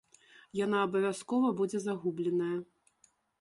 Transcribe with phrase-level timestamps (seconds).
[0.59, 2.57] Яна абавязкова будзе загубленая.